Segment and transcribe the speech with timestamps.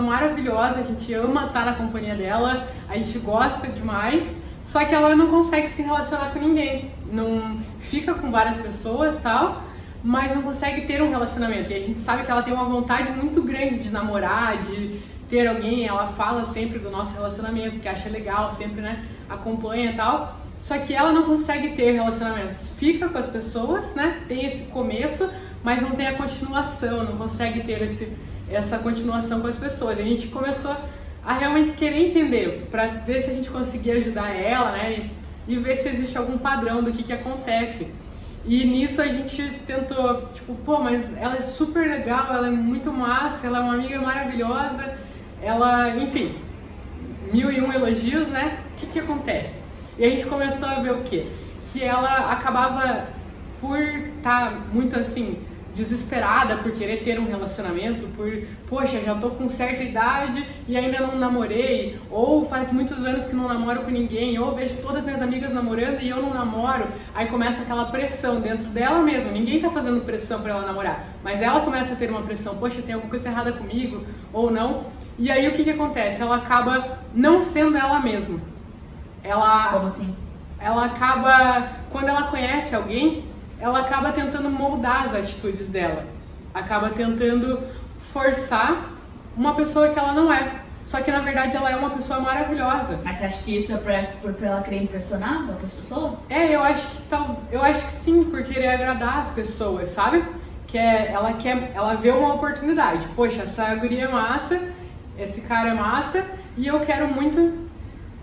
[0.00, 4.24] maravilhosa, a gente ama estar na companhia dela, a gente gosta demais,
[4.64, 9.62] só que ela não consegue se relacionar com ninguém, não fica com várias pessoas tal,
[10.02, 11.70] mas não consegue ter um relacionamento.
[11.70, 15.46] E a gente sabe que ela tem uma vontade muito grande de namorar, de ter
[15.46, 20.40] alguém, ela fala sempre do nosso relacionamento, que acha legal, sempre, né, acompanha e tal.
[20.60, 22.70] Só que ela não consegue ter relacionamentos.
[22.78, 24.22] Fica com as pessoas, né?
[24.26, 25.28] Tem esse começo,
[25.62, 28.16] mas não tem a continuação, não consegue ter esse,
[28.50, 29.98] essa continuação com as pessoas.
[29.98, 30.74] A gente começou
[31.24, 35.10] a realmente querer entender, para ver se a gente conseguia ajudar ela, né?
[35.48, 37.88] E, e, ver se existe algum padrão do que, que acontece.
[38.46, 42.92] E nisso a gente tentou, tipo, pô, mas ela é super legal, ela é muito
[42.92, 44.98] massa, ela é uma amiga maravilhosa,
[45.42, 46.34] ela, enfim,
[47.32, 48.58] mil e um elogios, né?
[48.72, 49.62] O que, que acontece?
[49.98, 51.26] E a gente começou a ver o quê?
[51.72, 53.06] Que ela acabava
[53.60, 55.38] por estar tá muito assim,
[55.74, 58.30] desesperada por querer ter um relacionamento, por,
[58.68, 63.34] poxa, já tô com certa idade e ainda não namorei, ou faz muitos anos que
[63.34, 67.26] não namoro com ninguém, ou vejo todas minhas amigas namorando e eu não namoro, aí
[67.26, 71.60] começa aquela pressão dentro dela mesma, ninguém tá fazendo pressão para ela namorar, mas ela
[71.60, 74.84] começa a ter uma pressão, poxa, tem alguma coisa errada comigo, ou não,
[75.18, 76.20] e aí o que que acontece?
[76.20, 78.40] Ela acaba não sendo ela mesma.
[79.22, 80.14] Ela Como assim?
[80.58, 83.24] Ela acaba quando ela conhece alguém,
[83.60, 86.04] ela acaba tentando moldar as atitudes dela.
[86.52, 87.60] Acaba tentando
[88.12, 88.90] forçar
[89.36, 90.64] uma pessoa que ela não é.
[90.84, 93.00] Só que na verdade ela é uma pessoa maravilhosa.
[93.02, 96.30] Mas você acha que isso é pra, por, pra ela querer impressionar outras pessoas?
[96.30, 100.24] É, eu acho que tal, eu acho que sim, por querer agradar as pessoas, sabe?
[100.66, 103.08] Que é, ela quer, ela vê uma oportunidade.
[103.16, 104.60] Poxa, essa guria é massa,
[105.18, 106.24] esse cara é massa
[106.56, 107.64] e eu quero muito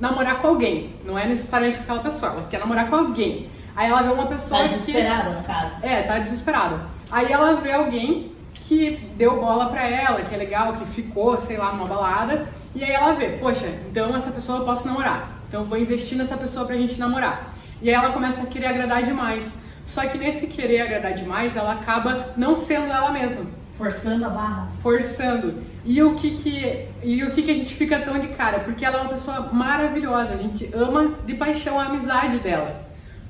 [0.00, 0.96] namorar com alguém.
[1.04, 3.48] Não é necessariamente com aquela pessoa, ela quer namorar com alguém.
[3.78, 5.36] Aí ela vê uma pessoa tá desesperada, que...
[5.36, 5.86] no caso.
[5.86, 6.80] É, tá desesperada.
[7.12, 8.32] Aí ela vê alguém
[8.66, 12.48] que deu bola pra ela, que é legal, que ficou, sei lá, numa balada.
[12.74, 15.30] E aí ela vê, poxa, então essa pessoa eu posso namorar.
[15.46, 17.54] Então eu vou investir nessa pessoa pra gente namorar.
[17.80, 19.56] E aí ela começa a querer agradar demais.
[19.86, 23.46] Só que nesse querer agradar demais, ela acaba não sendo ela mesma.
[23.76, 24.68] Forçando a barra.
[24.82, 25.62] Forçando.
[25.84, 28.58] E o que que, e o que que a gente fica tão de cara?
[28.58, 30.34] Porque ela é uma pessoa maravilhosa.
[30.34, 32.87] A gente ama de paixão a amizade dela.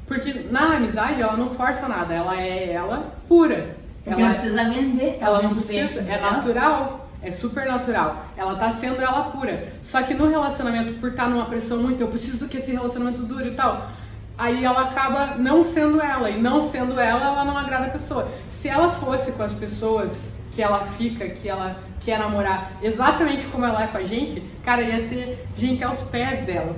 [0.08, 3.76] Porque na amizade ela não força nada, ela é ela pura.
[4.02, 8.24] Porque ela não precisa vender, ela não precisa, é natural, é super natural.
[8.34, 9.68] Ela tá sendo ela pura.
[9.82, 13.22] Só que no relacionamento, por estar tá numa pressão muito, eu preciso que esse relacionamento
[13.22, 13.90] dure e tal.
[14.38, 18.28] Aí ela acaba não sendo ela, e não sendo ela, ela não agrada a pessoa.
[18.48, 23.64] Se ela fosse com as pessoas que ela fica, que ela quer namorar exatamente como
[23.64, 26.76] ela é com a gente, cara, ia ter gente aos pés dela.